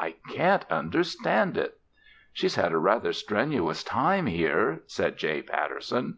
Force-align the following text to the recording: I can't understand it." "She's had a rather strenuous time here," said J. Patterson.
I 0.00 0.16
can't 0.28 0.64
understand 0.72 1.56
it." 1.56 1.78
"She's 2.32 2.56
had 2.56 2.72
a 2.72 2.78
rather 2.78 3.12
strenuous 3.12 3.84
time 3.84 4.26
here," 4.26 4.80
said 4.88 5.16
J. 5.16 5.40
Patterson. 5.42 6.16